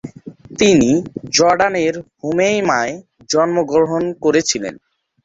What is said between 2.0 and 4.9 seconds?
হুমেইমায় জন্মগ্রহণ করেছিলেন।